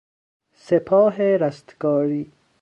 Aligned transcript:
سپاه 0.55 1.17
رستگاری 1.21 2.31